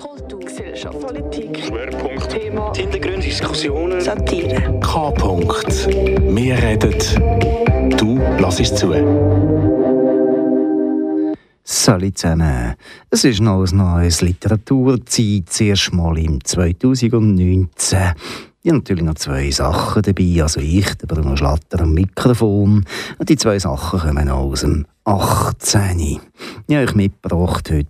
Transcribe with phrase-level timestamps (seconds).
[0.00, 4.80] Kultur, Gesellschaft, Politik, Schwerpunkt Thema, Hintergründe, Diskussionen, Satire.
[4.80, 5.08] K.
[5.10, 5.88] -Punkt.
[6.34, 6.94] Wir reden,
[7.96, 8.92] du lass es zu.
[11.64, 12.74] Salut zusammen.
[13.10, 18.14] Es ist noch ein neues Literaturzeit, zuerst mal im 2019.
[18.64, 20.40] Ich habe natürlich noch zwei Sachen dabei.
[20.40, 22.84] Also ich, der Bruno Schlatter am Mikrofon.
[23.18, 25.98] Und die zwei Sachen kommen aus dem 18.
[25.98, 26.20] Ich
[26.70, 27.86] habe euch mitgebracht heute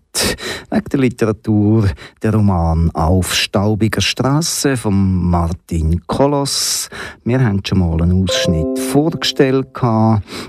[0.71, 1.91] wegen der Literatur
[2.23, 6.89] der Roman Auf staubiger Straße von Martin Koloss.
[7.25, 9.79] Wir haben schon mal einen Ausschnitt vorgestellt.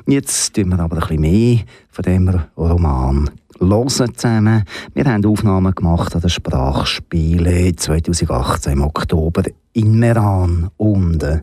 [0.07, 1.59] Jetzt tun wir aber ein bisschen mehr
[1.91, 3.29] von dem Roman
[3.59, 4.63] hören zusammen.
[4.93, 9.43] Wir haben Aufnahmen gemacht an den Sprachspielen 2018 im Oktober
[9.73, 11.41] in Meran unten.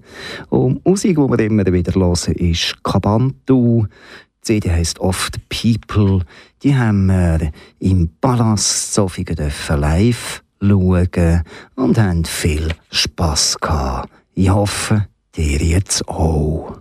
[0.48, 3.86] Und Musik, die wir immer wieder hören, ist Kabantu.
[3.86, 6.22] Die CD heisst Oft People.
[6.62, 11.42] Die haben wir im Palast Zofingen live schauen
[11.76, 14.10] und haben viel Spass gehabt.
[14.34, 16.78] Ich hoffe, dir jetzt auch.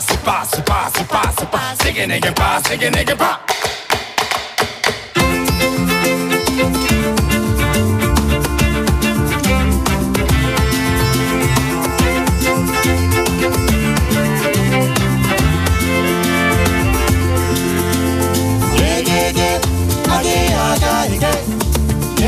[0.00, 1.82] pase, pase, pase, pase, pase.
[1.82, 3.40] Sigue nigga, pase, sigue nigga, pase.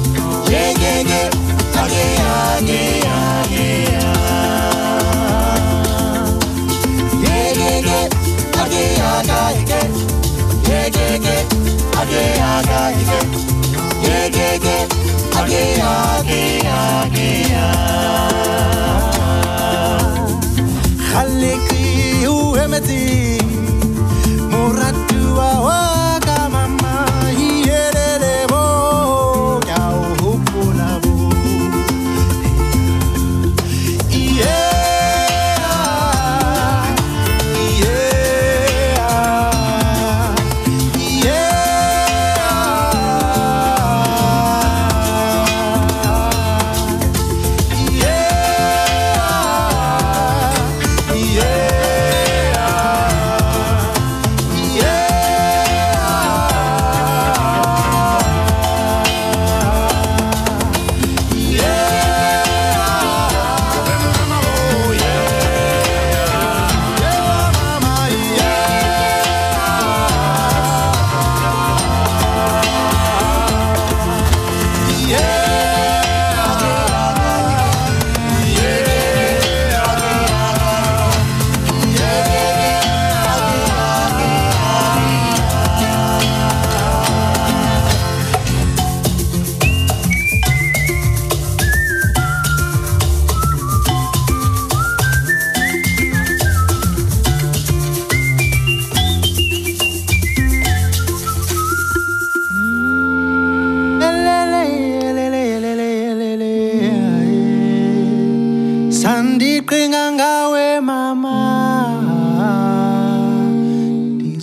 [12.42, 13.59] haga ife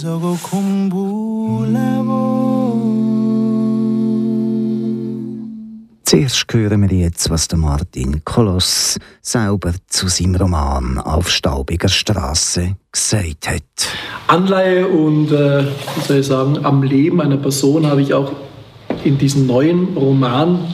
[0.08, 2.18] ndizokukhumbula bo
[6.06, 12.78] Zuerst hören wir jetzt, was der Martin Koloss selber zu seinem Roman Auf staubiger Straße
[12.94, 13.64] gesagt hat.
[14.28, 18.32] Anleihe und, äh, wie soll ich sagen, am Leben einer Person habe ich auch
[19.04, 20.74] in diesem neuen Roman,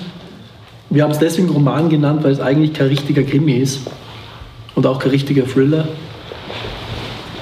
[0.91, 3.79] wir haben es deswegen Roman genannt, weil es eigentlich kein richtiger Krimi ist
[4.75, 5.87] und auch kein richtiger Thriller.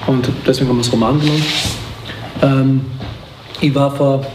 [0.07, 1.43] Und deswegen haben wir es Roman genannt.
[2.41, 2.81] Ähm,
[3.59, 4.25] ich war vor,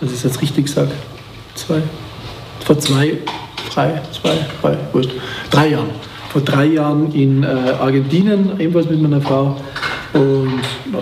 [0.00, 0.90] dass ich es jetzt richtig sage,
[1.54, 1.82] zwei,
[2.64, 3.18] vor zwei,
[3.72, 5.10] drei, zwei, drei, wurscht,
[5.50, 5.90] drei Jahren.
[6.30, 9.56] Vor drei Jahren in äh, Argentinien, ebenfalls mit meiner Frau.
[10.12, 10.60] Und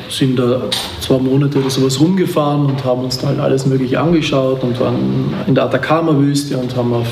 [0.08, 0.62] sind da
[1.00, 5.34] zwei Monate oder sowas rumgefahren und haben uns da halt alles Mögliche angeschaut und waren
[5.46, 7.06] in der Atacama-Wüste und haben auf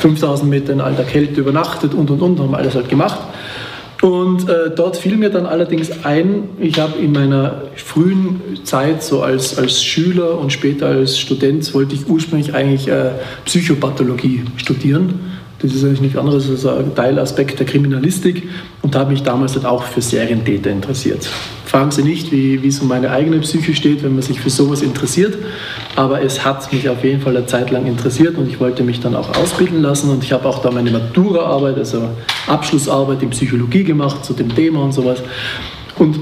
[0.00, 3.20] 5000 Meter in alter Kälte übernachtet und und und, haben alles halt gemacht.
[4.06, 9.20] Und äh, dort fiel mir dann allerdings ein, ich habe in meiner frühen Zeit, so
[9.22, 13.10] als, als Schüler und später als Student, wollte ich ursprünglich eigentlich äh,
[13.46, 15.35] Psychopathologie studieren.
[15.60, 18.42] Das ist eigentlich nichts anderes als ein Teilaspekt der Kriminalistik
[18.82, 21.28] und habe mich damals halt auch für Serientäter interessiert.
[21.64, 24.50] Fragen Sie nicht, wie, wie es um meine eigene Psyche steht, wenn man sich für
[24.50, 25.36] sowas interessiert,
[25.96, 29.00] aber es hat mich auf jeden Fall eine Zeit lang interessiert und ich wollte mich
[29.00, 32.10] dann auch ausbilden lassen und ich habe auch da meine Maturaarbeit, also
[32.46, 35.22] Abschlussarbeit in Psychologie gemacht zu dem Thema und sowas
[35.98, 36.18] und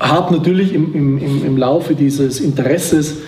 [0.00, 3.18] habe natürlich im, im, im Laufe dieses Interesses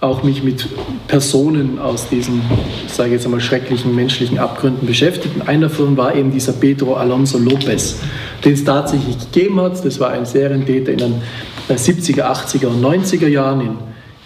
[0.00, 0.66] auch mich mit
[1.08, 2.40] Personen aus diesen,
[2.88, 5.36] sage ich jetzt einmal, schrecklichen menschlichen Abgründen beschäftigt.
[5.36, 8.00] Und einer davon war eben dieser Pedro Alonso Lopez,
[8.44, 9.84] den es tatsächlich gegeben hat.
[9.84, 11.14] Das war ein Serientäter in den
[11.68, 13.78] 70er, 80er und 90er Jahren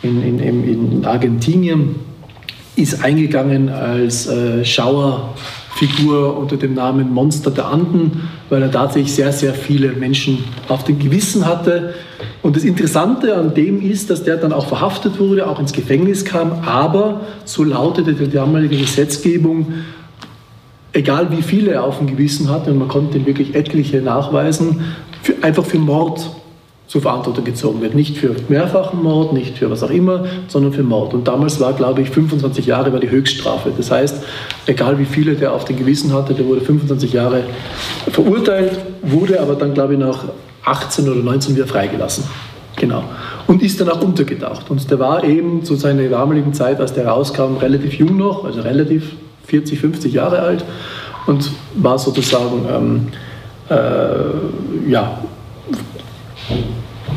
[0.03, 1.97] in, in, in, in Argentinien,
[2.77, 4.65] ist eingegangen als äh,
[5.75, 10.85] Schauerfigur unter dem Namen Monster der Anden, weil er tatsächlich sehr, sehr viele Menschen auf
[10.85, 11.95] dem Gewissen hatte.
[12.43, 16.25] Und das Interessante an dem ist, dass der dann auch verhaftet wurde, auch ins Gefängnis
[16.25, 19.75] kam, aber so lautete die damalige Gesetzgebung,
[20.93, 24.81] egal wie viele er auf dem Gewissen hatte, und man konnte wirklich etliche nachweisen,
[25.23, 26.31] für, einfach für Mord
[26.95, 27.97] zur Verantwortung gezogen wird.
[27.97, 31.13] Nicht für mehrfachen Mord, nicht für was auch immer, sondern für Mord.
[31.13, 33.73] Und damals war, glaube ich, 25 Jahre war die Höchststrafe.
[33.77, 34.23] Das heißt,
[34.67, 37.43] egal wie viele der auf dem Gewissen hatte, der wurde 25 Jahre
[38.13, 40.27] verurteilt, wurde aber dann, glaube ich, nach
[40.63, 42.23] 18 oder 19 wieder freigelassen.
[42.77, 43.03] Genau.
[43.49, 44.71] Und ist dann auch untergetaucht.
[44.71, 48.61] Und der war eben zu seiner damaligen Zeit, als der rauskam, relativ jung noch, also
[48.61, 49.17] relativ
[49.47, 50.65] 40, 50 Jahre alt
[51.27, 53.09] und war sozusagen, ähm,
[53.69, 55.19] äh, ja,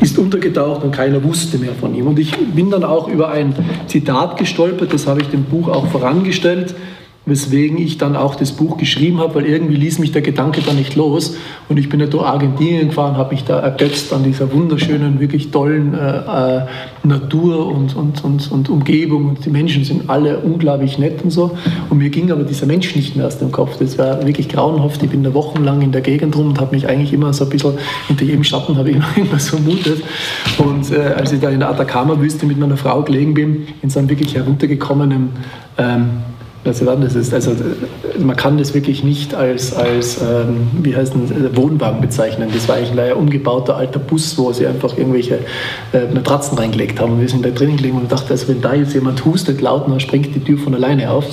[0.02, 2.08] ist untergetaucht und keiner wusste mehr von ihm.
[2.08, 3.56] Und ich bin dann auch über ein
[3.88, 6.76] Zitat gestolpert, das habe ich dem Buch auch vorangestellt,
[7.28, 10.74] weswegen ich dann auch das Buch geschrieben habe, weil irgendwie ließ mich der Gedanke da
[10.74, 11.36] nicht los.
[11.68, 15.52] Und ich bin ja durch Argentinien gefahren, habe mich da ergötzt an dieser wunderschönen, wirklich
[15.52, 16.62] tollen äh, äh,
[17.04, 19.28] Natur und, und, und, und Umgebung.
[19.30, 21.52] Und die Menschen sind alle unglaublich nett und so.
[21.90, 23.78] Und mir ging aber dieser Mensch nicht mehr aus dem Kopf.
[23.78, 25.04] Das war wirklich grauenhaft.
[25.04, 27.50] Ich bin da wochenlang in der Gegend rum und habe mich eigentlich immer so ein
[27.50, 27.74] bisschen
[28.08, 30.02] hinter jedem Schatten habe ich immer, so mutet.
[30.60, 34.00] Und äh, als ich da in der Atacama-Wüste mit meiner Frau gelegen bin, in so
[34.00, 35.32] einem wirklich heruntergekommenen
[35.78, 36.10] ähm,
[36.68, 37.52] also das ist, also
[38.20, 42.50] man kann das wirklich nicht als, als ähm, wie heißt denn, Wohnwagen bezeichnen.
[42.54, 45.40] Das war eigentlich ein umgebauter alter Bus, wo sie einfach irgendwelche
[45.94, 47.14] äh, Matratzen reingelegt haben.
[47.14, 49.88] Und wir sind da drin gelegen und dachten, also wenn da jetzt jemand hustet laut,
[49.88, 51.26] dann springt die Tür von alleine auf.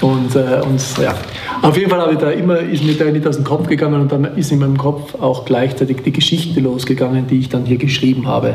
[0.00, 1.14] Und, äh, und ja,
[1.62, 4.00] auf jeden Fall habe ich da immer, ist mir da nicht aus dem Kopf gegangen
[4.00, 7.78] und dann ist in meinem Kopf auch gleichzeitig die Geschichte losgegangen, die ich dann hier
[7.78, 8.54] geschrieben habe.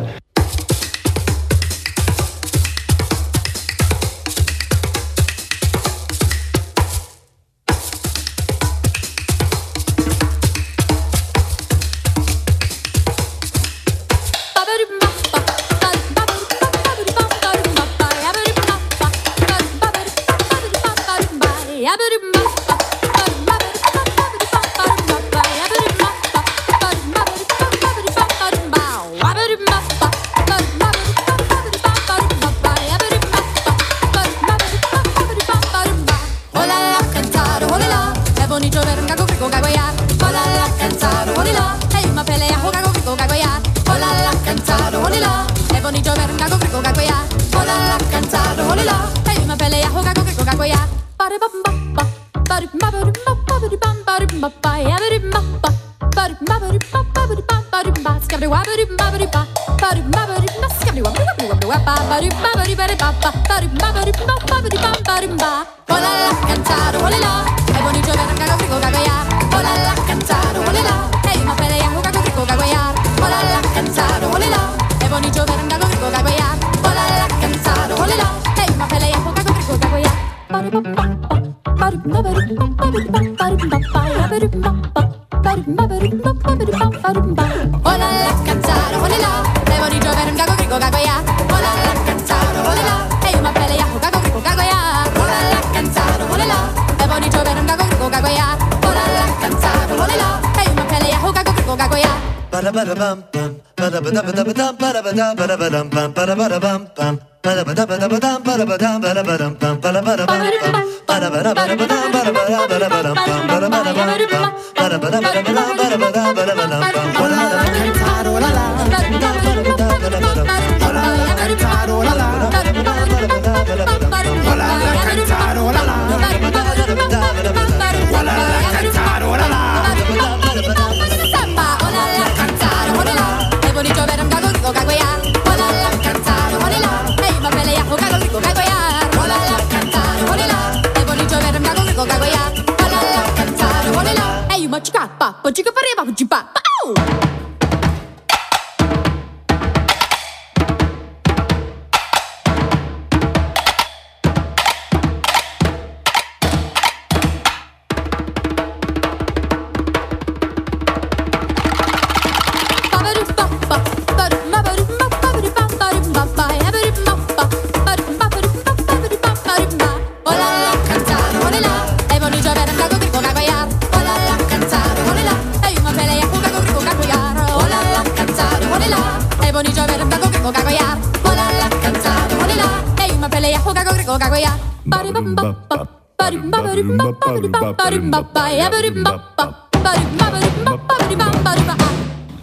[117.17, 117.44] Well,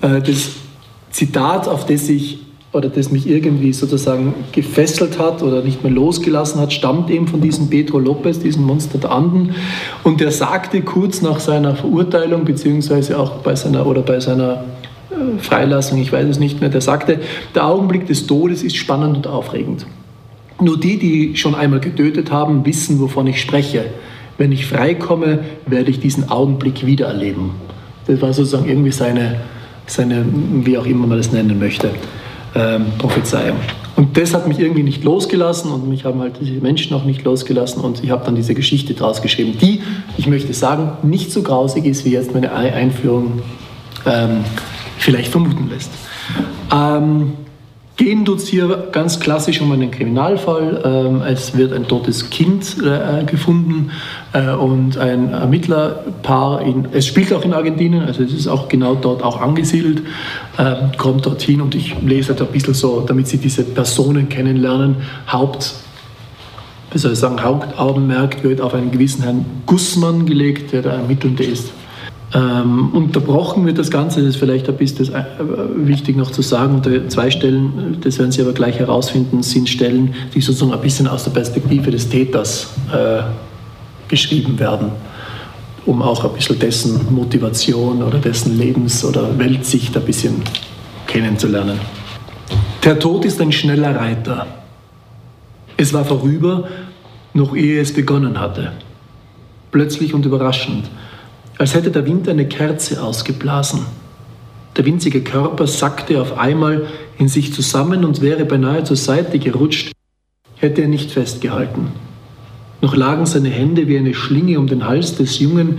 [0.00, 0.50] Das
[1.10, 2.38] Zitat, auf das ich
[2.72, 7.40] oder das mich irgendwie sozusagen gefesselt hat oder nicht mehr losgelassen hat, stammt eben von
[7.40, 9.54] diesem Pedro Lopez, diesem Monster der Anden.
[10.04, 14.64] Und der sagte kurz nach seiner Verurteilung, beziehungsweise auch bei seiner oder bei seiner
[15.10, 17.20] äh, Freilassung, ich weiß es nicht mehr, der sagte,
[17.54, 19.86] der Augenblick des Todes ist spannend und aufregend.
[20.58, 23.84] Nur die, die schon einmal getötet haben, wissen, wovon ich spreche.
[24.38, 27.50] Wenn ich freikomme, werde ich diesen Augenblick wiedererleben.
[28.06, 29.40] Das war sozusagen irgendwie seine,
[29.86, 30.24] seine
[30.64, 31.90] wie auch immer man das nennen möchte,
[32.54, 33.56] ähm, Prophezeiung.
[33.94, 37.24] Und das hat mich irgendwie nicht losgelassen und mich haben halt diese Menschen auch nicht
[37.24, 39.82] losgelassen und ich habe dann diese Geschichte draus geschrieben, die,
[40.16, 43.42] ich möchte sagen, nicht so grausig ist, wie jetzt meine Ei- Einführung
[44.06, 44.44] ähm,
[44.98, 45.90] vielleicht vermuten lässt.
[46.74, 47.34] Ähm,
[48.02, 50.82] Gehen tut es hier ganz klassisch um einen Kriminalfall.
[50.84, 53.92] Ähm, es wird ein totes Kind äh, gefunden
[54.32, 58.96] äh, und ein Ermittlerpaar, in, es spielt auch in Argentinien, also es ist auch genau
[58.96, 60.02] dort auch angesiedelt,
[60.58, 64.96] ähm, kommt dorthin und ich lese halt ein bisschen so, damit Sie diese Personen kennenlernen.
[65.30, 65.72] Haupt,
[66.90, 71.44] wie soll ich sagen, Hauptaugenmerk wird auf einen gewissen Herrn Gussmann gelegt, der der Ermittelnde
[71.44, 71.70] ist.
[72.34, 75.24] Ähm, unterbrochen wird das Ganze, das ist vielleicht ein bisschen äh,
[75.74, 80.14] wichtig noch zu sagen, unter zwei Stellen, das werden Sie aber gleich herausfinden, sind Stellen,
[80.34, 83.22] die sozusagen ein bisschen aus der Perspektive des Täters äh,
[84.08, 84.92] beschrieben werden,
[85.84, 90.42] um auch ein bisschen dessen Motivation oder dessen Lebens- oder Weltsicht ein bisschen
[91.06, 91.78] kennenzulernen.
[92.82, 94.46] Der Tod ist ein schneller Reiter.
[95.76, 96.66] Es war vorüber,
[97.34, 98.72] noch ehe es begonnen hatte.
[99.70, 100.88] Plötzlich und überraschend
[101.62, 103.86] als hätte der Wind eine Kerze ausgeblasen.
[104.76, 106.88] Der winzige Körper sackte auf einmal
[107.18, 109.92] in sich zusammen und wäre beinahe zur Seite gerutscht,
[110.56, 111.92] hätte er nicht festgehalten.
[112.80, 115.78] Noch lagen seine Hände wie eine Schlinge um den Hals des Jungen,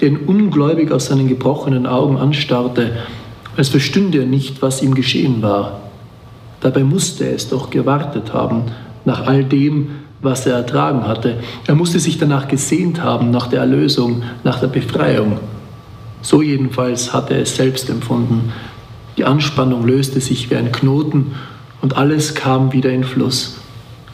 [0.00, 2.92] der ihn ungläubig aus seinen gebrochenen Augen anstarrte,
[3.56, 5.80] als verstünde er nicht, was ihm geschehen war.
[6.60, 8.66] Dabei musste er es doch gewartet haben,
[9.04, 9.88] nach all dem,
[10.24, 11.38] was er ertragen hatte.
[11.66, 15.38] Er musste sich danach gesehnt haben, nach der Erlösung, nach der Befreiung.
[16.22, 18.52] So jedenfalls hatte er es selbst empfunden.
[19.16, 21.32] Die Anspannung löste sich wie ein Knoten
[21.82, 23.58] und alles kam wieder in Fluss.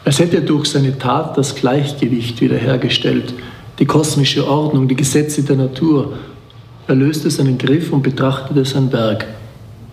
[0.03, 3.33] Als hätte er durch seine Tat das Gleichgewicht wiederhergestellt,
[3.79, 6.13] die kosmische Ordnung, die Gesetze der Natur.
[6.87, 9.25] Er löste seinen Griff und betrachtete sein Werk.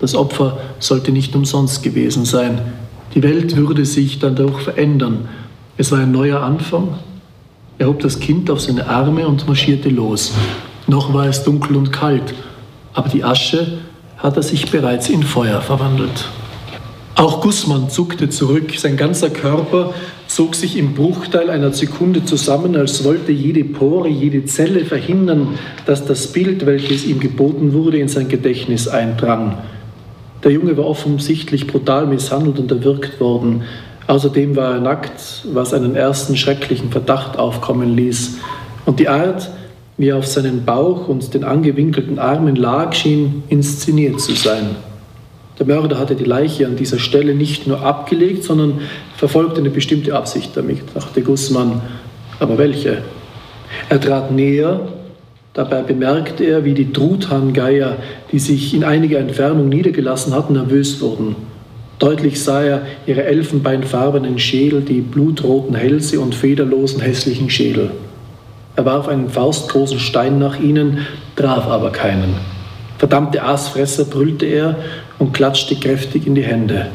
[0.00, 2.60] Das Opfer sollte nicht umsonst gewesen sein.
[3.14, 5.28] Die Welt würde sich dadurch verändern.
[5.80, 6.98] Es war ein neuer Anfang.
[7.78, 10.32] Er hob das Kind auf seine Arme und marschierte los.
[10.88, 12.34] Noch war es dunkel und kalt,
[12.94, 13.78] aber die Asche
[14.16, 16.24] hatte sich bereits in Feuer verwandelt.
[17.14, 19.94] Auch Gussmann zuckte zurück, sein ganzer Körper
[20.26, 26.04] zog sich im Bruchteil einer Sekunde zusammen, als wollte jede Pore, jede Zelle verhindern, dass
[26.04, 29.58] das Bild, welches ihm geboten wurde, in sein Gedächtnis eindrang.
[30.42, 33.62] Der Junge war offensichtlich brutal misshandelt und erwürgt worden.
[34.08, 38.38] Außerdem war er nackt, was einen ersten schrecklichen Verdacht aufkommen ließ.
[38.86, 39.50] Und die Art,
[39.98, 44.76] wie er auf seinen Bauch und den angewinkelten Armen lag, schien inszeniert zu sein.
[45.58, 48.80] Der Mörder hatte die Leiche an dieser Stelle nicht nur abgelegt, sondern
[49.14, 51.82] verfolgte eine bestimmte Absicht damit, dachte Gussmann.
[52.40, 53.02] Aber welche?
[53.90, 54.88] Er trat näher,
[55.52, 57.96] dabei bemerkte er, wie die Truthahngeier,
[58.32, 61.36] die sich in einiger Entfernung niedergelassen hatten, nervös wurden.
[61.98, 67.90] Deutlich sah er ihre elfenbeinfarbenen Schädel, die blutroten Hälse und federlosen hässlichen Schädel.
[68.76, 72.34] Er warf einen faustgroßen Stein nach ihnen, traf aber keinen.
[72.98, 74.76] Verdammte Aasfresser, brüllte er
[75.18, 76.86] und klatschte kräftig in die Hände.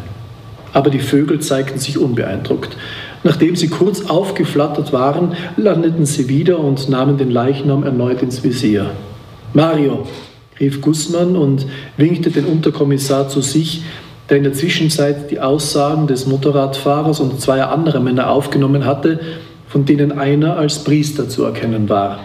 [0.71, 2.77] Aber die Vögel zeigten sich unbeeindruckt.
[3.23, 8.91] Nachdem sie kurz aufgeflattert waren, landeten sie wieder und nahmen den Leichnam erneut ins Visier.
[9.53, 10.07] Mario,
[10.59, 11.65] rief Gussmann und
[11.97, 13.83] winkte den Unterkommissar zu sich,
[14.29, 19.19] der in der Zwischenzeit die Aussagen des Motorradfahrers und zweier anderer Männer aufgenommen hatte,
[19.67, 22.19] von denen einer als Priester zu erkennen war.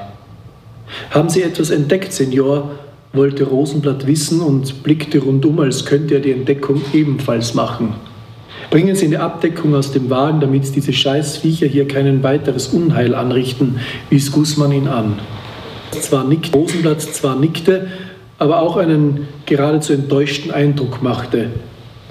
[1.11, 2.71] Haben Sie etwas entdeckt, Senior?
[3.12, 7.95] wollte Rosenblatt wissen und blickte rundum, als könnte er die Entdeckung ebenfalls machen.
[8.71, 13.81] Bringen Sie eine Abdeckung aus dem Wagen, damit diese Scheißviecher hier kein weiteres Unheil anrichten,
[14.11, 15.14] wies Gußmann ihn an.
[15.90, 17.88] Zwar nickte, Rosenblatt zwar nickte,
[18.38, 21.49] aber auch einen geradezu enttäuschten Eindruck machte.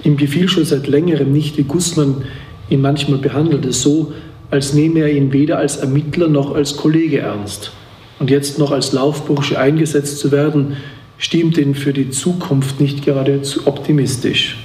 [0.04, 2.22] Ihm gefiel schon seit längerem nicht, wie Gußmann
[2.70, 4.12] ihn manchmal behandelte, so,
[4.50, 7.72] als nehme er ihn weder als Ermittler noch als Kollege ernst.
[8.18, 10.76] Und jetzt noch als Laufbursche eingesetzt zu werden,
[11.18, 14.56] stimmte ihn für die Zukunft nicht geradezu optimistisch.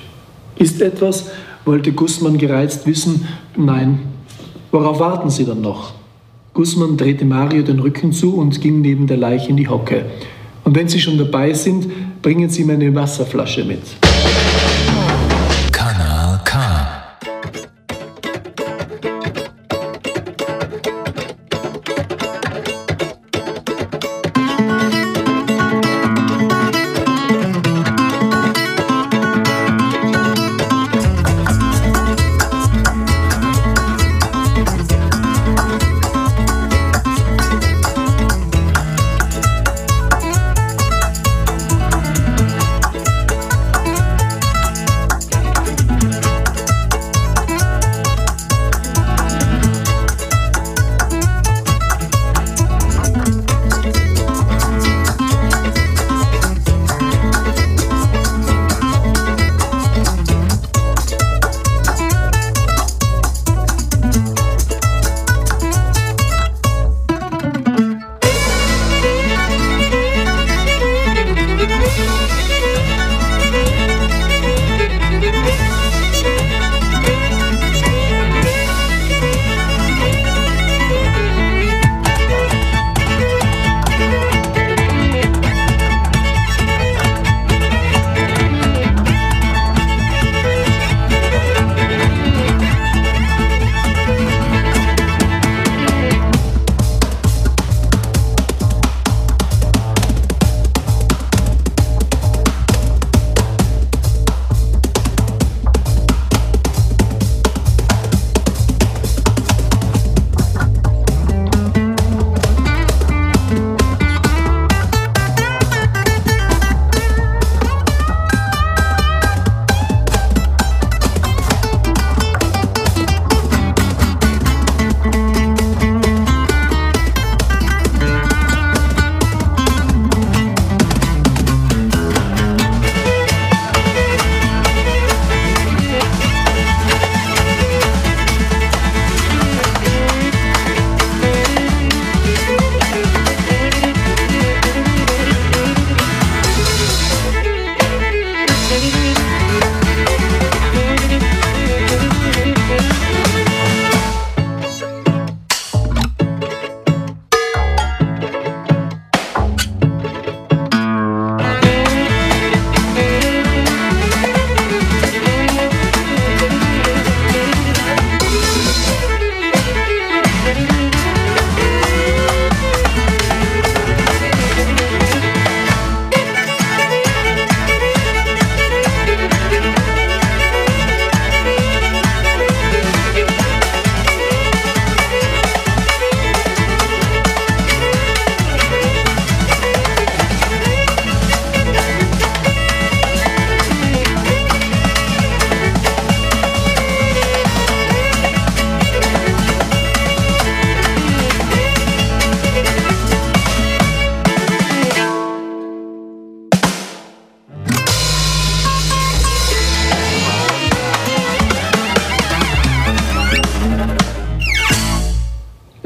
[0.58, 1.32] Ist etwas,
[1.66, 4.00] wollte Gußmann gereizt wissen, nein.
[4.72, 5.94] Worauf warten Sie dann noch?
[6.54, 10.06] Guzman drehte Mario den Rücken zu und ging neben der Leiche in die Hocke.
[10.64, 11.88] Und wenn Sie schon dabei sind,
[12.22, 13.82] bringen Sie mir eine Wasserflasche mit.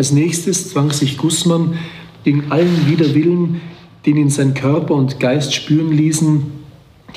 [0.07, 1.73] Als nächstes zwang sich Guzman
[2.23, 3.59] gegen allen Widerwillen,
[4.05, 6.43] den ihn sein Körper und Geist spüren ließen,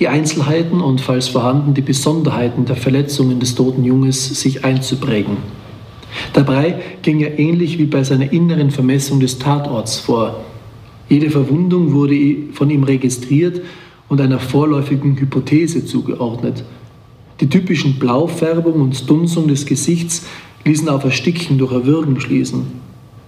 [0.00, 5.36] die Einzelheiten und falls vorhanden die Besonderheiten der Verletzungen des toten Junges sich einzuprägen.
[6.32, 10.40] Dabei ging er ähnlich wie bei seiner inneren Vermessung des Tatorts vor.
[11.08, 13.60] Jede Verwundung wurde von ihm registriert
[14.08, 16.64] und einer vorläufigen Hypothese zugeordnet.
[17.38, 20.26] Die typischen Blaufärbung und Dunsung des Gesichts
[20.64, 22.79] ließen auf Ersticken durch Erwürgen schließen.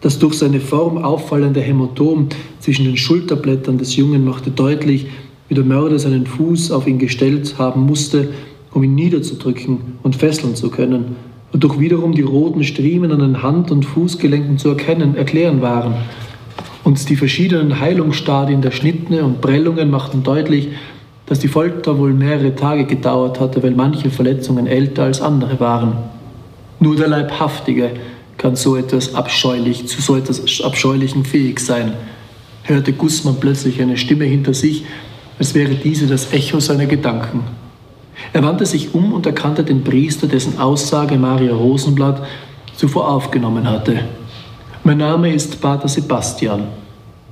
[0.03, 5.07] Das durch seine Form auffallende Hämatom zwischen den Schulterblättern des Jungen machte deutlich,
[5.49, 8.31] wie der Mörder seinen Fuß auf ihn gestellt haben musste,
[8.75, 11.17] um ihn niederzudrücken und fesseln zu können,
[11.53, 15.95] wodurch wiederum die roten Striemen an den Hand- und Fußgelenken zu erkennen, erklären waren.
[16.83, 20.69] Und die verschiedenen Heilungsstadien der Schnitte und Prellungen machten deutlich,
[21.27, 25.93] dass die Folter wohl mehrere Tage gedauert hatte, weil manche Verletzungen älter als andere waren.
[26.81, 27.91] Nur der Leibhaftige
[28.43, 31.93] kann so etwas abscheulich, zu so etwas Abscheulichen fähig sein,
[32.65, 34.85] hörte Guzman plötzlich eine Stimme hinter sich,
[35.39, 37.45] als wäre diese das Echo seiner Gedanken.
[38.33, 42.27] Er wandte sich um und erkannte den Priester, dessen Aussage Maria Rosenblatt
[42.75, 44.01] zuvor aufgenommen hatte.
[44.83, 46.65] Mein Name ist Pater Sebastian.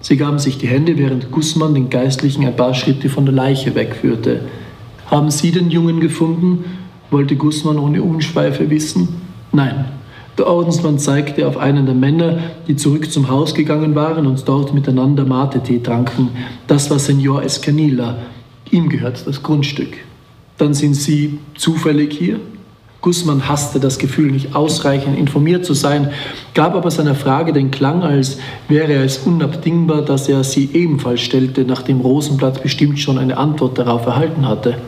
[0.00, 3.74] Sie gaben sich die Hände, während Guzman den Geistlichen ein paar Schritte von der Leiche
[3.74, 4.42] wegführte.
[5.06, 6.64] Haben Sie den Jungen gefunden?
[7.10, 9.08] wollte Guzman ohne Umschweife wissen.
[9.50, 9.86] Nein,
[10.40, 14.72] Der Ordensmann zeigte auf einen der Männer, die zurück zum Haus gegangen waren und dort
[14.72, 16.30] miteinander Mate-Tee tranken.
[16.66, 18.16] Das war Senor Escanilla.
[18.70, 19.98] Ihm gehört das Grundstück.
[20.56, 22.40] Dann sind Sie zufällig hier?
[23.02, 26.10] Guzman hasste das Gefühl, nicht ausreichend informiert zu sein,
[26.54, 31.66] gab aber seiner Frage den Klang, als wäre es unabdingbar, dass er sie ebenfalls stellte,
[31.66, 34.78] nachdem Rosenblatt bestimmt schon eine Antwort darauf erhalten hatte.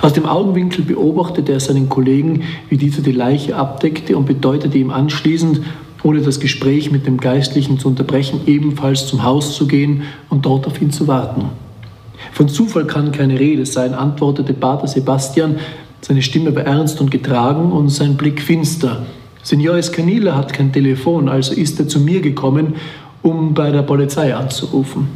[0.00, 4.90] Aus dem Augenwinkel beobachtete er seinen Kollegen, wie dieser die Leiche abdeckte und bedeutete ihm
[4.90, 5.60] anschließend,
[6.02, 10.66] ohne das Gespräch mit dem Geistlichen zu unterbrechen, ebenfalls zum Haus zu gehen und dort
[10.66, 11.46] auf ihn zu warten.
[12.32, 15.56] Von Zufall kann keine Rede sein, antwortete Pater Sebastian,
[16.00, 19.06] seine Stimme war ernst und getragen und sein Blick finster.
[19.44, 22.74] Signor Escanilla hat kein Telefon, also ist er zu mir gekommen,
[23.22, 25.08] um bei der Polizei anzurufen.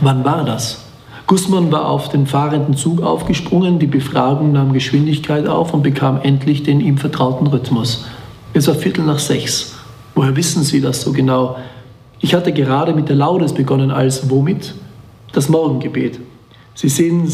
[0.00, 0.83] Wann war das?
[1.26, 6.62] Guzman war auf den fahrenden Zug aufgesprungen, die Befragung nahm Geschwindigkeit auf und bekam endlich
[6.62, 8.04] den ihm vertrauten Rhythmus.
[8.52, 9.74] Es war Viertel nach sechs.
[10.14, 11.56] Woher wissen Sie das so genau?
[12.20, 14.74] Ich hatte gerade mit der Laudes begonnen als womit?
[15.32, 16.20] Das Morgengebet.
[16.74, 17.26] Sie sehen,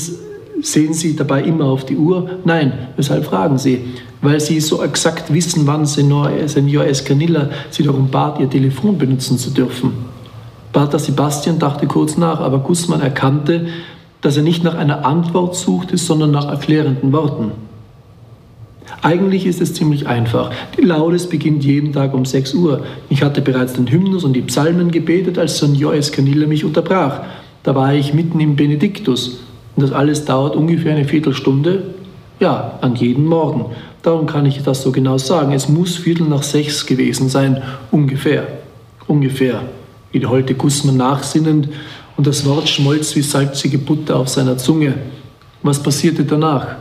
[0.62, 2.30] sehen Sie dabei immer auf die Uhr?
[2.44, 3.84] Nein, weshalb fragen Sie?
[4.22, 9.36] Weil Sie so exakt wissen, wann Senor, Senor Escanilla Sie darum bat, Ihr Telefon benutzen
[9.36, 10.09] zu dürfen.
[10.72, 13.66] Pater Sebastian dachte kurz nach, aber Guzman erkannte,
[14.20, 17.52] dass er nicht nach einer Antwort suchte, sondern nach erklärenden Worten.
[19.02, 20.50] Eigentlich ist es ziemlich einfach.
[20.76, 22.84] Die Laudes beginnt jeden Tag um 6 Uhr.
[23.08, 27.22] Ich hatte bereits den Hymnus und die Psalmen gebetet, als Senor Escanilla mich unterbrach.
[27.62, 29.40] Da war ich mitten im Benediktus.
[29.76, 31.94] Und das alles dauert ungefähr eine Viertelstunde.
[32.40, 33.66] Ja, an jedem Morgen.
[34.02, 35.52] Darum kann ich das so genau sagen.
[35.52, 37.62] Es muss Viertel nach sechs gewesen sein.
[37.90, 38.46] Ungefähr.
[39.06, 39.62] Ungefähr.
[40.12, 41.68] Wiederholte Guzman nachsinnend
[42.16, 44.94] und das Wort schmolz wie salzige Butter auf seiner Zunge.
[45.62, 46.76] Was passierte danach?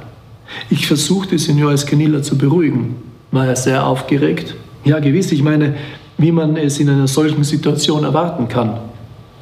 [0.70, 2.96] Ich versuchte, Senor Escanilla zu beruhigen.
[3.32, 4.56] War er sehr aufgeregt?
[4.84, 5.32] Ja, gewiss.
[5.32, 5.76] Ich meine,
[6.18, 8.80] wie man es in einer solchen Situation erwarten kann.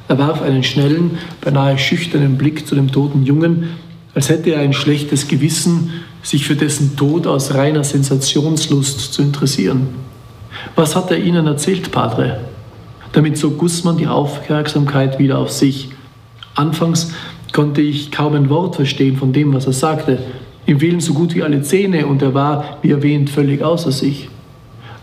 [0.08, 3.70] Er warf einen schnellen, beinahe schüchternen Blick zu dem toten Jungen,
[4.14, 5.90] als hätte er ein schlechtes Gewissen,
[6.22, 9.88] sich für dessen Tod aus reiner Sensationslust zu interessieren.
[10.74, 12.40] Was hat er Ihnen erzählt, Padre?
[13.12, 15.90] Damit zog Guzman die Aufmerksamkeit wieder auf sich.
[16.54, 17.12] Anfangs
[17.52, 20.18] konnte ich kaum ein Wort verstehen von dem, was er sagte.
[20.66, 24.28] Ihm fehlen so gut wie alle Zähne und er war, wie erwähnt, völlig außer sich.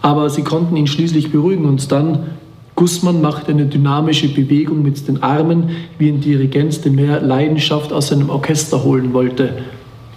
[0.01, 2.31] Aber sie konnten ihn schließlich beruhigen und dann,
[2.75, 8.09] Guzman machte eine dynamische Bewegung mit den Armen, wie ein Dirigent, der mehr Leidenschaft aus
[8.09, 9.63] seinem Orchester holen wollte.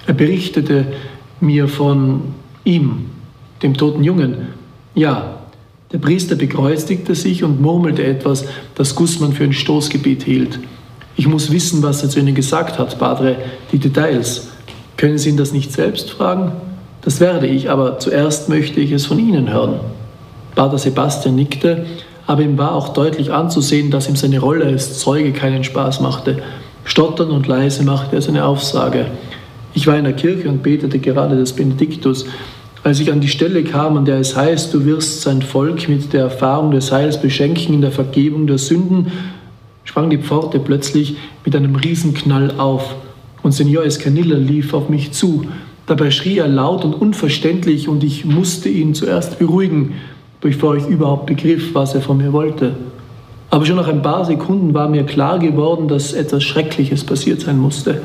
[0.06, 0.86] Er berichtete
[1.40, 2.22] mir von
[2.64, 3.06] ihm,
[3.62, 4.48] dem toten Jungen.
[4.94, 5.37] Ja,
[5.92, 10.58] der Priester bekreuzigte sich und murmelte etwas, das Guzman für ein Stoßgebet hielt.
[11.16, 13.36] Ich muss wissen, was er zu Ihnen gesagt hat, Padre,
[13.72, 14.48] die Details.
[14.96, 16.52] Können Sie ihn das nicht selbst fragen?
[17.02, 19.80] Das werde ich, aber zuerst möchte ich es von Ihnen hören.
[20.54, 21.86] Pater Sebastian nickte,
[22.26, 26.42] aber ihm war auch deutlich anzusehen, dass ihm seine Rolle als Zeuge keinen Spaß machte.
[26.84, 29.06] Stottern und leise machte er seine Aufsage.
[29.72, 32.26] Ich war in der Kirche und betete gerade das Benediktus.
[32.84, 36.12] Als ich an die Stelle kam, an der es heißt, du wirst sein Volk mit
[36.12, 39.08] der Erfahrung des Heils beschenken in der Vergebung der Sünden,
[39.84, 42.94] sprang die Pforte plötzlich mit einem Riesenknall auf
[43.42, 45.46] und Senor Escanilla lief auf mich zu.
[45.86, 49.94] Dabei schrie er laut und unverständlich und ich musste ihn zuerst beruhigen,
[50.40, 52.74] bevor ich überhaupt begriff, was er von mir wollte.
[53.50, 57.58] Aber schon nach ein paar Sekunden war mir klar geworden, dass etwas Schreckliches passiert sein
[57.58, 58.02] musste.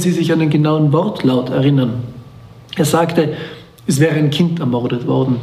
[0.00, 2.02] Können Sie sich an den genauen Wortlaut erinnern?
[2.74, 3.34] Er sagte,
[3.86, 5.36] es wäre ein Kind ermordet worden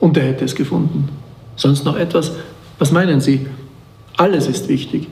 [0.00, 1.08] und er hätte es gefunden.
[1.56, 2.32] Sonst noch etwas?
[2.78, 3.46] Was meinen Sie?
[4.18, 5.08] Alles ist wichtig.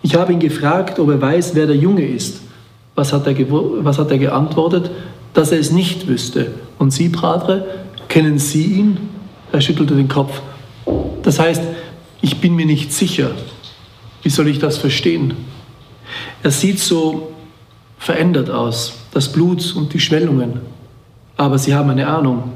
[0.00, 2.40] Ich habe ihn gefragt, ob er weiß, wer der Junge ist.
[2.94, 4.90] Was hat er, was hat er geantwortet?
[5.34, 6.52] Dass er es nicht wüsste.
[6.78, 7.66] Und Sie, Pradre,
[8.08, 8.96] kennen Sie ihn?
[9.52, 10.40] Er schüttelte den Kopf.
[11.22, 11.60] Das heißt,
[12.22, 13.32] ich bin mir nicht sicher.
[14.22, 15.34] Wie soll ich das verstehen?
[16.42, 17.28] Er sieht so
[18.02, 20.54] verändert aus, das Blut und die Schwellungen.
[21.36, 22.50] Aber Sie haben eine Ahnung.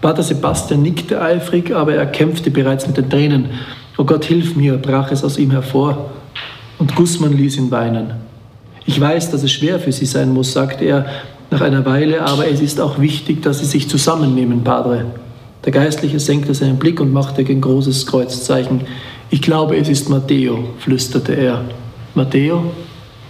[0.00, 3.48] Pater Sebastian nickte eifrig, aber er kämpfte bereits mit den Tränen.
[3.98, 6.10] Oh Gott, hilf mir, brach es aus ihm hervor.
[6.78, 8.12] Und Gussmann ließ ihn weinen.
[8.86, 11.06] Ich weiß, dass es schwer für Sie sein muss, sagte er
[11.50, 15.06] nach einer Weile, aber es ist auch wichtig, dass Sie sich zusammennehmen, Padre.
[15.64, 18.82] Der Geistliche senkte seinen Blick und machte ein großes Kreuzzeichen.
[19.30, 21.64] Ich glaube, es ist Matteo, flüsterte er.
[22.14, 22.70] Matteo?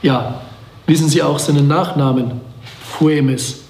[0.02, 0.43] Ja.
[0.86, 2.32] Wissen Sie auch seinen Nachnamen?
[2.82, 3.60] Fuemes.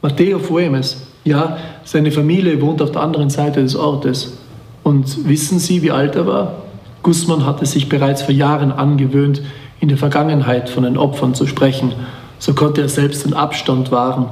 [0.00, 1.06] Matteo Fuemes.
[1.24, 4.38] Ja, seine Familie wohnt auf der anderen Seite des Ortes.
[4.82, 6.54] Und wissen Sie, wie alt er war?
[7.02, 9.42] Guzman hatte sich bereits vor Jahren angewöhnt,
[9.80, 11.92] in der Vergangenheit von den Opfern zu sprechen.
[12.38, 14.26] So konnte er selbst den Abstand wahren,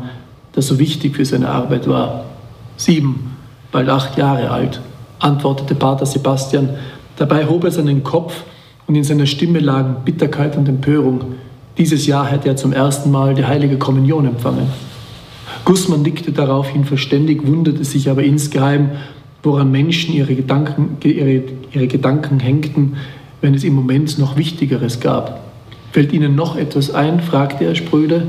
[0.55, 2.25] der so wichtig für seine Arbeit war.
[2.77, 3.37] Sieben,
[3.71, 4.81] bald acht Jahre alt,
[5.19, 6.71] antwortete Pater Sebastian.
[7.17, 8.45] Dabei hob er seinen Kopf
[8.87, 11.35] und in seiner Stimme lagen Bitterkeit und Empörung.
[11.81, 14.67] Dieses Jahr hätte er zum ersten Mal die heilige Kommunion empfangen.
[15.65, 18.91] Guzman nickte daraufhin verständig, wunderte sich aber insgeheim,
[19.43, 22.99] woran Menschen ihre Gedanken, ihre, ihre Gedanken hängten,
[23.41, 25.41] wenn es im Moment noch Wichtigeres gab.
[25.93, 27.21] Fällt Ihnen noch etwas ein?
[27.21, 28.27] fragte er spröde.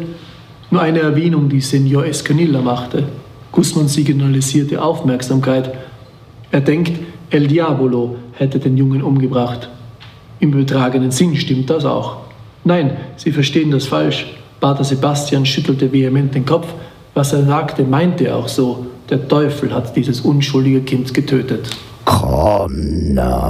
[0.71, 3.03] Nur eine Erwähnung, die Senor Escanilla machte.
[3.51, 5.73] Guzman signalisierte Aufmerksamkeit.
[6.51, 6.93] Er denkt,
[7.29, 9.67] El Diabolo hätte den Jungen umgebracht.
[10.39, 12.30] Im übertragenen Sinn stimmt das auch.
[12.63, 14.25] Nein, Sie verstehen das falsch.
[14.59, 16.67] Pater Sebastian schüttelte vehement den Kopf.
[17.13, 18.85] Was er sagte, meinte er auch so.
[19.09, 21.69] Der Teufel hat dieses unschuldige Kind getötet.
[22.05, 23.41] Kanal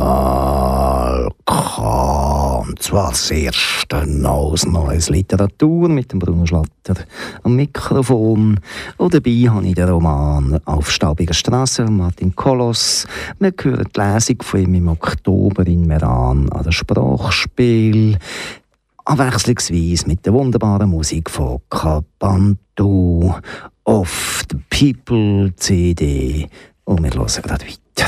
[1.45, 2.63] K.
[2.67, 6.95] Und zwar das erste aus Neues Literatur mit dem Bruno Schlatter
[7.43, 8.60] am Mikrofon.
[8.97, 13.06] Und dabei habe ich den Roman «Auf staubiger Straße» Martin Kolos.
[13.39, 18.17] Wir hören die Lesung von ihm im Oktober in Meran an der Sprachspiel.
[19.06, 23.36] Abwechslungsweise mit der wunderbaren Musik von Capanto
[23.86, 26.48] of the People CD.
[26.84, 28.08] Und wir hören gerade weiter.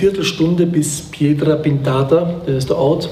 [0.00, 3.10] Viertelstunde bis Piedra Pintada, das ist der Ort,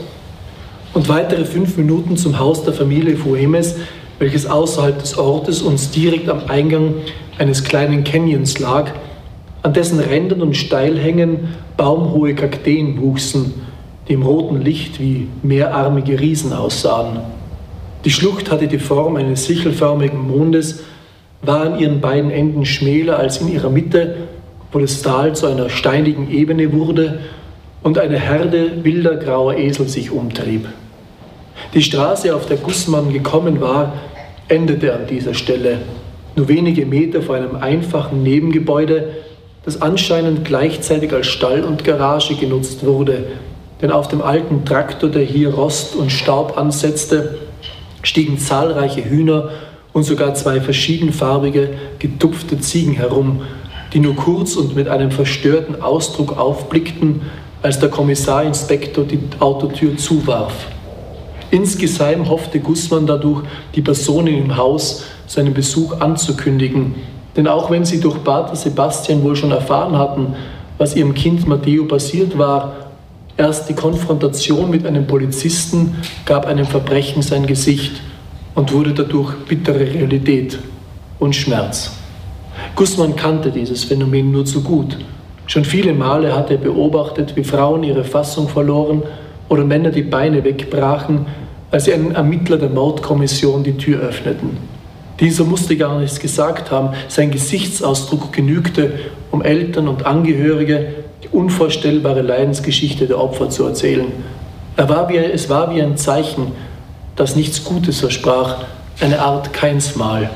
[0.94, 3.76] und weitere fünf Minuten zum Haus der Familie Fuemes,
[4.18, 6.94] welches außerhalb des Ortes uns direkt am Eingang
[7.36, 8.92] eines kleinen Canyons lag,
[9.62, 13.52] an dessen Rändern und Steilhängen baumhohe Kakteen wuchsen,
[14.08, 17.18] die im roten Licht wie mehrarmige Riesen aussahen.
[18.06, 20.84] Die Schlucht hatte die Form eines sichelförmigen Mondes,
[21.42, 24.16] war an ihren beiden Enden schmäler als in ihrer Mitte,
[24.72, 27.20] wo das Tal zu einer steinigen Ebene wurde
[27.82, 30.66] und eine Herde wilder grauer Esel sich umtrieb.
[31.74, 33.94] Die Straße, auf der Gussmann gekommen war,
[34.48, 35.78] endete an dieser Stelle,
[36.36, 39.08] nur wenige Meter vor einem einfachen Nebengebäude,
[39.64, 43.24] das anscheinend gleichzeitig als Stall und Garage genutzt wurde,
[43.82, 47.38] denn auf dem alten Traktor, der hier Rost und Staub ansetzte,
[48.02, 49.50] stiegen zahlreiche Hühner
[49.92, 53.42] und sogar zwei verschiedenfarbige, getupfte Ziegen herum,
[53.92, 57.22] die nur kurz und mit einem verstörten Ausdruck aufblickten,
[57.62, 60.52] als der Kommissarinspektor die Autotür zuwarf.
[61.50, 63.42] Insgeheim hoffte Gussmann dadurch,
[63.74, 66.94] die Personen im Haus seinen Besuch anzukündigen,
[67.36, 70.34] denn auch wenn sie durch Pater Sebastian wohl schon erfahren hatten,
[70.76, 72.74] was ihrem Kind Matteo passiert war,
[73.36, 77.92] erst die Konfrontation mit einem Polizisten gab einem Verbrechen sein Gesicht
[78.54, 80.58] und wurde dadurch bittere Realität
[81.18, 81.92] und Schmerz.
[82.74, 84.98] Gussmann kannte dieses Phänomen nur zu gut.
[85.46, 89.02] Schon viele Male hatte er beobachtet, wie Frauen ihre Fassung verloren
[89.48, 91.26] oder Männer die Beine wegbrachen,
[91.70, 94.58] als sie einen Ermittler der Mordkommission die Tür öffneten.
[95.20, 98.92] Dieser musste gar nichts gesagt haben, sein Gesichtsausdruck genügte,
[99.30, 100.94] um Eltern und Angehörige
[101.24, 104.06] die unvorstellbare Leidensgeschichte der Opfer zu erzählen.
[104.76, 106.52] Er war wie, es war wie ein Zeichen,
[107.16, 108.64] das nichts Gutes versprach,
[109.00, 110.30] eine Art Keinsmal.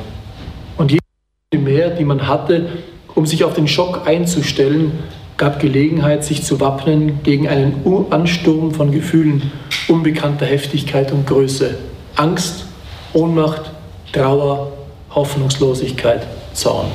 [1.58, 2.66] Mehr, die man hatte,
[3.14, 4.92] um sich auf den Schock einzustellen,
[5.36, 9.52] gab Gelegenheit, sich zu wappnen gegen einen Ansturm von Gefühlen
[9.86, 11.74] unbekannter Heftigkeit und Größe.
[12.16, 12.64] Angst,
[13.12, 13.70] Ohnmacht,
[14.12, 14.72] Trauer,
[15.14, 16.86] Hoffnungslosigkeit, Zorn.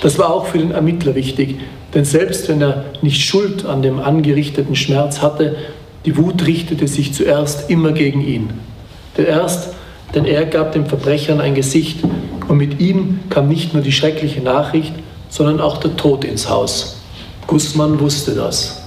[0.00, 1.56] Das war auch für den Ermittler wichtig,
[1.92, 5.56] denn selbst wenn er nicht Schuld an dem angerichteten Schmerz hatte,
[6.04, 8.50] die Wut richtete sich zuerst immer gegen ihn.
[9.16, 9.74] Denn erst,
[10.14, 11.98] denn er gab den Verbrechern ein Gesicht
[12.52, 14.92] und mit ihm kam nicht nur die schreckliche Nachricht,
[15.30, 17.00] sondern auch der Tod ins Haus.
[17.46, 18.81] Gussmann wusste das.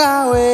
[0.00, 0.47] 安慰。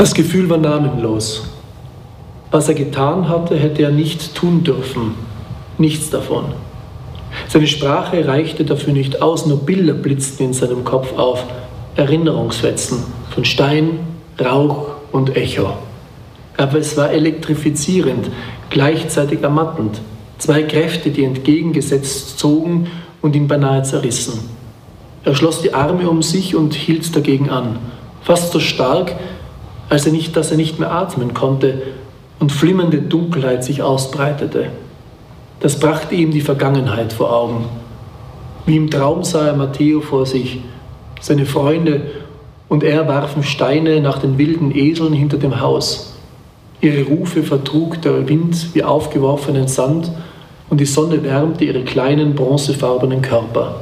[0.00, 1.44] Das Gefühl war namenlos.
[2.50, 5.14] Was er getan hatte, hätte er nicht tun dürfen.
[5.76, 6.54] Nichts davon.
[7.48, 11.44] Seine Sprache reichte dafür nicht aus, nur Bilder blitzten in seinem Kopf auf.
[11.96, 14.00] Erinnerungsfetzen von Stein,
[14.42, 15.74] Rauch und Echo.
[16.56, 18.30] Aber es war elektrifizierend,
[18.70, 20.00] gleichzeitig ermattend.
[20.38, 22.86] Zwei Kräfte, die entgegengesetzt zogen
[23.20, 24.48] und ihn beinahe zerrissen.
[25.24, 27.78] Er schloss die Arme um sich und hielt dagegen an,
[28.22, 29.14] fast so stark,
[29.90, 31.82] als er nicht, dass er nicht mehr atmen konnte
[32.38, 34.68] und flimmernde Dunkelheit sich ausbreitete.
[35.58, 37.66] Das brachte ihm die Vergangenheit vor Augen.
[38.64, 40.60] Wie im Traum sah er Matteo vor sich.
[41.20, 42.02] Seine Freunde
[42.68, 46.14] und er warfen Steine nach den wilden Eseln hinter dem Haus.
[46.80, 50.10] Ihre Rufe vertrug der Wind wie aufgeworfenen Sand
[50.70, 53.80] und die Sonne wärmte ihre kleinen bronzefarbenen Körper.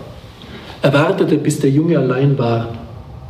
[0.80, 2.68] Er wartete, bis der Junge allein war.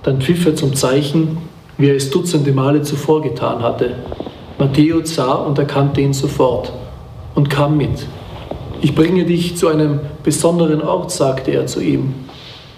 [0.05, 1.39] Dann pfiff er zum Zeichen,
[1.79, 3.95] wie er es dutzende Male zuvor getan hatte.
[4.59, 6.73] Matteo sah und erkannte ihn sofort
[7.35, 8.07] und kam mit.
[8.81, 12.15] Ich bringe dich zu einem besonderen Ort, sagte er zu ihm.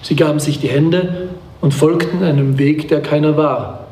[0.03, 1.31] Sie gaben sich die Hände
[1.61, 3.87] und folgten einem Weg, der keiner war.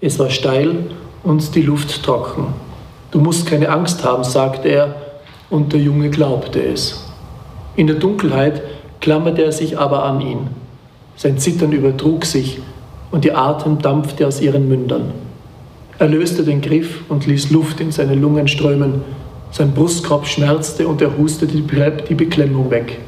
[0.00, 0.86] Es war steil
[1.22, 2.54] und die Luft trocken.
[3.10, 4.94] Du musst keine Angst haben, sagte er,
[5.48, 7.04] und der Junge glaubte es.
[7.76, 8.62] In der Dunkelheit
[9.00, 10.48] klammerte er sich aber an ihn.
[11.16, 12.58] Sein Zittern übertrug sich
[13.10, 15.12] und ihr Atem dampfte aus ihren Mündern.
[15.98, 19.02] Er löste den Griff und ließ Luft in seine Lungen strömen.
[19.50, 22.98] Sein Brustkorb schmerzte und er hustete die Beklemmung weg.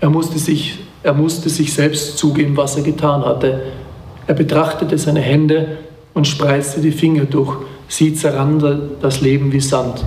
[0.00, 3.62] Er musste, sich, er musste sich selbst zugeben, was er getan hatte.
[4.26, 5.78] Er betrachtete seine Hände
[6.14, 7.56] und spreizte die Finger durch.
[7.88, 10.04] Sie zerrannte das Leben wie Sand.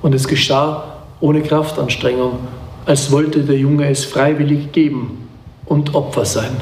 [0.00, 0.84] Und es geschah
[1.20, 2.38] ohne Kraftanstrengung,
[2.86, 5.28] als wollte der Junge es freiwillig geben
[5.66, 6.56] und Opfer sein.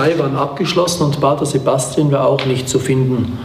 [0.00, 3.38] Sakristei waren abgeschlossen und Pater Sebastian war auch nicht zu finden.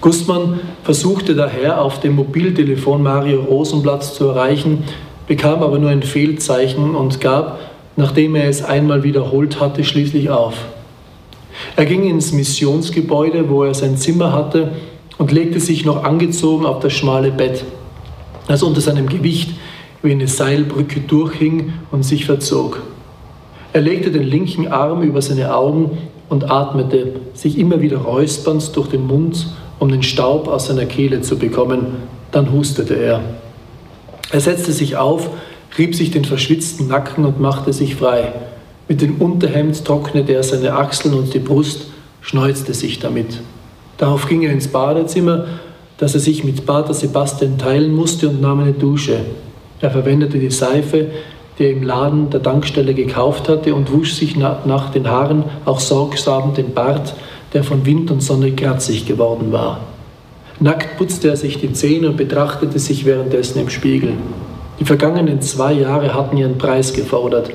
[0.00, 4.84] Gustmann versuchte daher auf dem Mobiltelefon Mario Rosenblatt zu erreichen,
[5.26, 7.58] bekam aber nur ein Fehlzeichen und gab,
[7.96, 10.54] nachdem er es einmal wiederholt hatte, schließlich auf.
[11.76, 14.72] Er ging ins Missionsgebäude, wo er sein Zimmer hatte,
[15.18, 17.62] und legte sich noch angezogen auf das schmale Bett,
[18.48, 19.50] das unter seinem Gewicht
[20.02, 22.80] wie eine Seilbrücke durchhing und sich verzog.
[23.72, 25.98] Er legte den linken Arm über seine Augen
[26.28, 29.46] und atmete, sich immer wieder räuspernd durch den Mund,
[29.78, 31.96] um den Staub aus seiner Kehle zu bekommen.
[32.32, 33.20] Dann hustete er.
[34.32, 35.30] Er setzte sich auf,
[35.78, 38.32] rieb sich den verschwitzten Nacken und machte sich frei.
[38.88, 41.86] Mit dem Unterhemd trocknete er seine Achseln und die Brust,
[42.20, 43.40] schneuzte sich damit.
[43.98, 45.46] Darauf ging er ins Badezimmer,
[45.98, 49.18] das er sich mit Pater Sebastian teilen musste und nahm eine Dusche.
[49.80, 51.06] Er verwendete die Seife,
[51.60, 55.78] die er im Laden der Tankstelle gekauft hatte, und wusch sich nach den Haaren auch
[55.78, 57.14] sorgsam den Bart,
[57.52, 59.80] der von Wind und Sonne kratzig geworden war.
[60.58, 64.14] Nackt putzte er sich die Zähne und betrachtete sich währenddessen im Spiegel.
[64.78, 67.50] Die vergangenen zwei Jahre hatten ihren Preis gefordert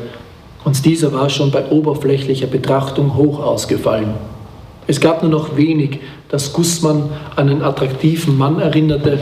[0.64, 4.14] und dieser war schon bei oberflächlicher Betrachtung hoch ausgefallen.
[4.88, 5.99] Es gab nur noch wenig,
[6.30, 9.20] dass Guzman an einen attraktiven Mann erinnerte,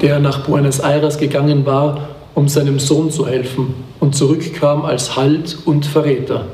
[0.00, 2.09] der nach Buenos Aires gegangen war,
[2.40, 6.46] um seinem Sohn zu helfen und zurückkam als Halt und Verräter.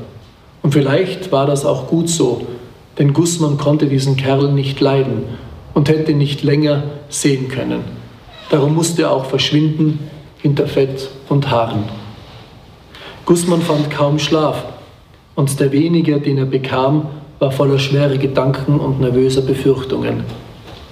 [0.65, 2.45] Und vielleicht war das auch gut so,
[2.99, 5.23] denn Guzman konnte diesen Kerl nicht leiden
[5.75, 7.85] und hätte nicht länger sehen können.
[8.51, 10.01] Darum musste er auch verschwinden
[10.39, 11.85] hinter Fett und Haaren.
[13.25, 14.65] Guzman fand kaum Schlaf
[15.37, 20.25] und der wenige, den er bekam, war voller schwerer Gedanken und nervöser Befürchtungen.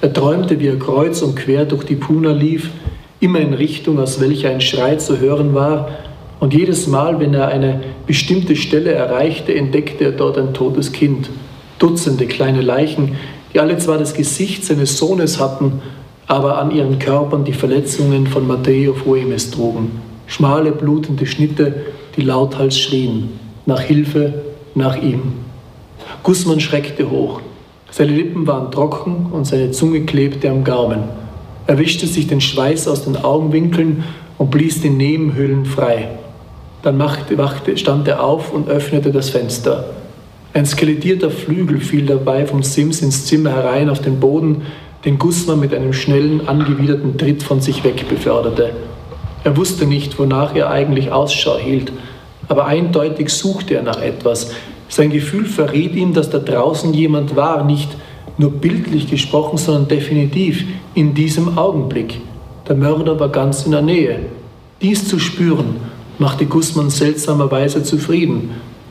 [0.03, 2.71] Er träumte, wie er kreuz und quer durch die Puna lief,
[3.21, 5.89] immer in Richtung, aus welcher ein Schrei zu hören war,
[6.41, 11.31] und jedes Mal, wenn er eine bestimmte Stelle erreichte, entdeckte er dort ein totes Kind,
[11.79, 13.17] Dutzende kleine Leichen,
[13.53, 15.81] die alle zwar das Gesicht seines Sohnes hatten,
[16.27, 19.93] aber an ihren Körpern die Verletzungen von Matteo Fuemes trugen.
[20.27, 21.75] Schmale, blutende Schnitte,
[22.17, 23.31] die lauthals schrien,
[23.67, 24.35] nach Hilfe,
[24.75, 25.35] nach ihm.
[26.23, 27.41] Guzman schreckte hoch.
[27.91, 31.24] Seine Lippen waren trocken und seine Zunge klebte am Gaumen.
[31.67, 34.05] Er wischte sich den Schweiß aus den Augenwinkeln
[34.37, 36.09] und blies die Nebenhöhlen frei.
[36.83, 39.87] Dann machte, wachte, stand er auf und öffnete das Fenster.
[40.53, 44.63] Ein skelettierter Flügel fiel dabei vom Sims ins Zimmer herein auf den Boden,
[45.05, 48.71] den Guzman mit einem schnellen, angewiderten Tritt von sich weg beförderte.
[49.43, 51.93] Er wusste nicht, wonach er eigentlich Ausschau hielt,
[52.49, 54.53] aber eindeutig suchte er nach etwas.
[54.89, 57.89] Sein Gefühl verriet ihm, dass da draußen jemand war, nicht
[58.39, 60.65] nur bildlich gesprochen, sondern definitiv
[60.95, 62.21] in diesem Augenblick.
[62.69, 64.19] Der Mörder war ganz in der Nähe.
[64.83, 65.77] Dies zu spüren,
[66.19, 68.51] machte Guzman seltsamerweise zufrieden,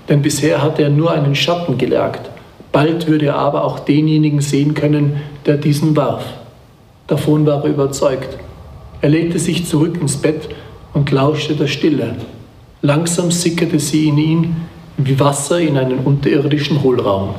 [0.09, 2.29] denn bisher hatte er nur einen Schatten gelagt.
[2.71, 6.25] Bald würde er aber auch denjenigen sehen können, der diesen warf.
[7.07, 8.37] Davon war er überzeugt.
[9.01, 10.49] Er legte sich zurück ins Bett
[10.93, 12.15] und lauschte der Stille.
[12.81, 14.55] Langsam sickerte sie in ihn
[14.97, 17.35] wie Wasser in einen unterirdischen Hohlraum.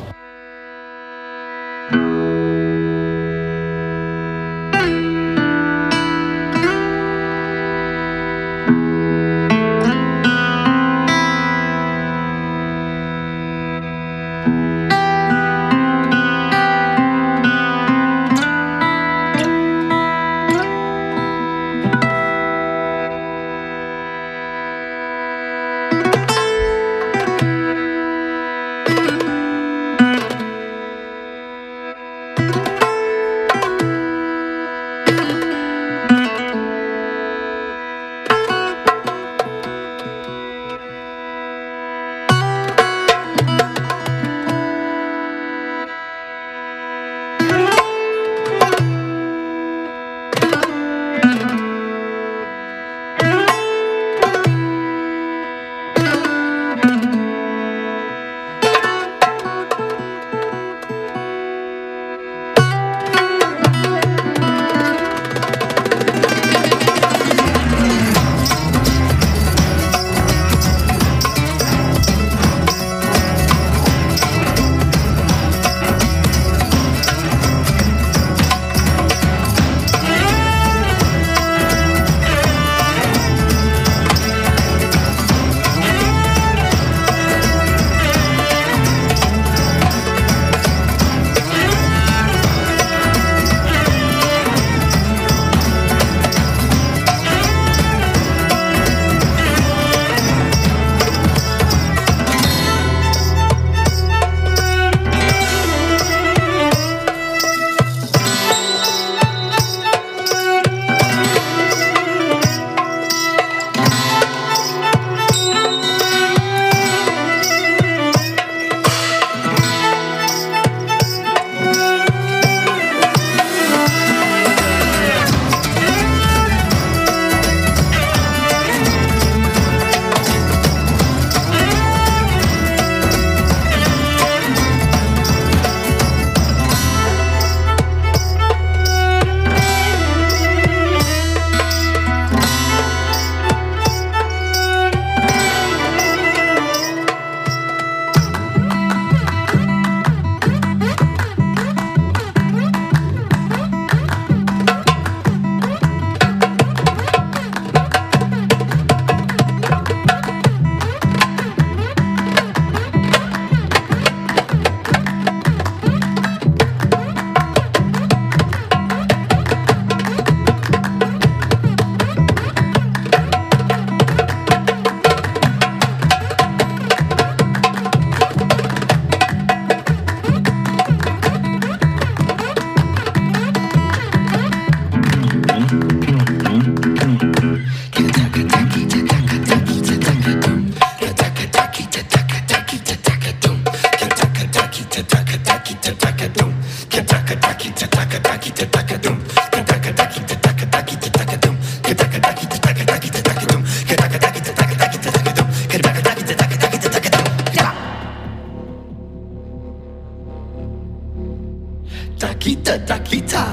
[212.65, 213.45] Kita takita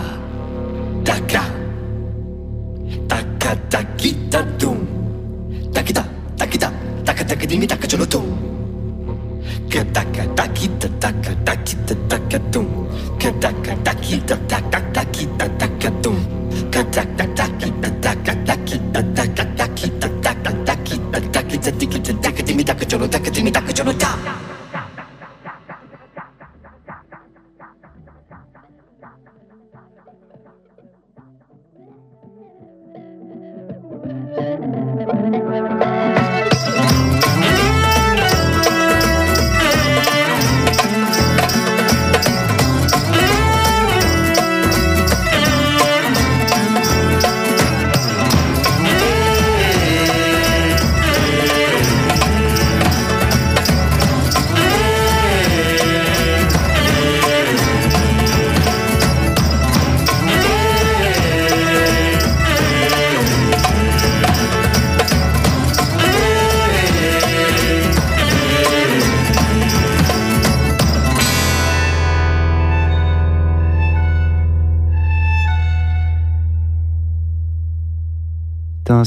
[1.04, 1.51] taka taka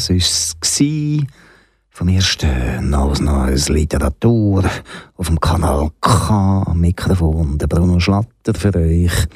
[0.06, 1.24] Das war es
[1.88, 4.62] vom ersten Neues Neues Literatur
[5.16, 9.26] auf dem Kanal K am Mikrofon der Bruno Schlatter für euch.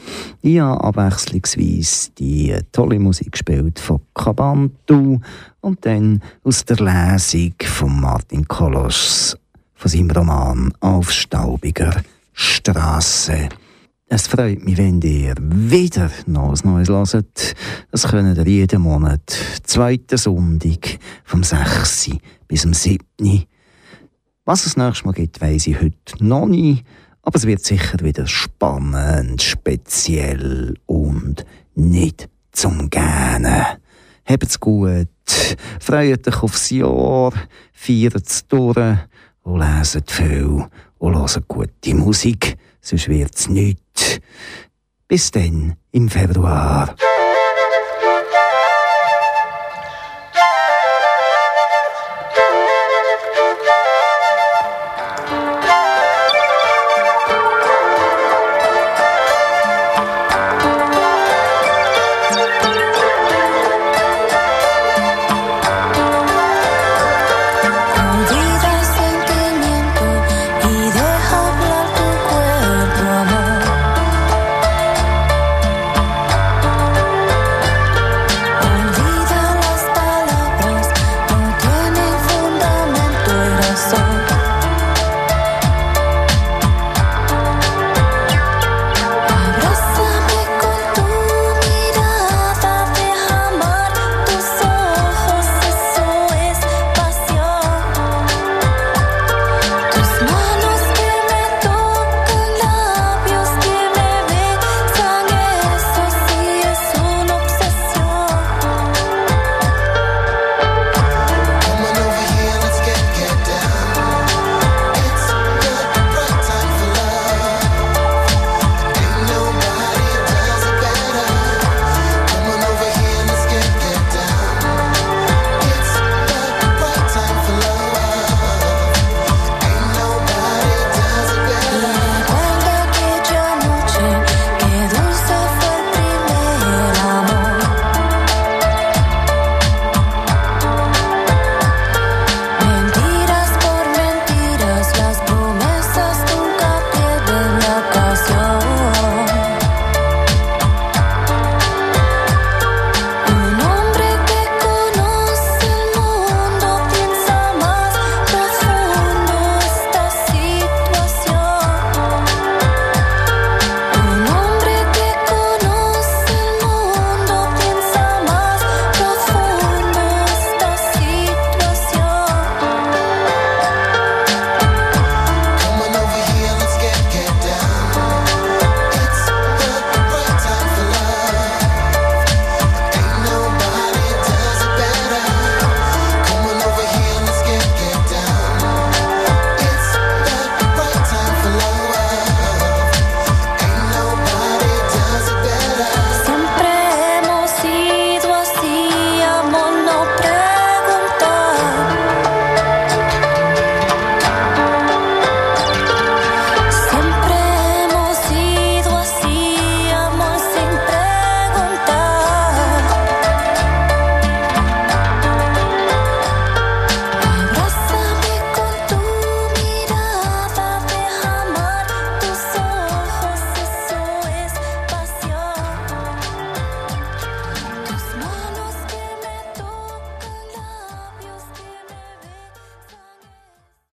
[0.43, 5.21] Ich habe abwechslungsweise die tolle Musik gespielt von Kabantu
[5.63, 9.37] und dann aus der Lesung von Martin Kolosch
[9.75, 12.03] von seinem Roman Auf staubiger
[12.35, 13.49] Straße.
[14.11, 17.55] Es freut mich, wenn ihr wieder Neues Neues hört.
[17.91, 22.13] Das könnt ihr jeden Monat, zweiten Sonntag, vom 6.
[22.47, 23.05] bis zum 7.
[24.47, 26.87] Was es nächstes Mal gibt, weiss ich heute noch nicht.
[27.21, 31.45] Aber es wird sicher wieder spannend, speziell und
[31.75, 33.63] nicht zum Gähnen.
[34.25, 35.09] Habt's gut,
[35.81, 37.35] freut euch aufs Jahr,
[37.75, 38.97] feiert es durch
[39.43, 40.65] und leset viel
[40.97, 42.57] und hört gute Musik
[42.89, 44.21] sonst wird's nichts.
[45.07, 46.95] Bis dann im Februar.